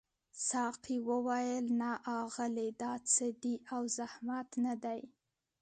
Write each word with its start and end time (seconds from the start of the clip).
ساقي 0.49 0.97
وویل 1.09 1.65
نه 1.81 1.91
اغلې 2.19 2.67
دا 2.81 2.93
څه 3.13 3.25
دي 3.41 3.55
او 3.73 3.81
زحمت 3.97 4.49
نه 4.65 4.73
دی. 4.83 5.01